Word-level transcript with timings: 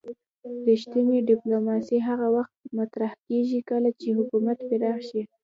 رښتینې 0.69 1.17
ډیپلوماسي 1.29 1.97
هغه 2.07 2.27
وخت 2.37 2.57
مطرح 2.77 3.11
کیږي 3.27 3.59
کله 3.69 3.89
چې 3.99 4.07
حکومت 4.17 4.57
پراخ 4.69 4.97
شي 5.09 5.21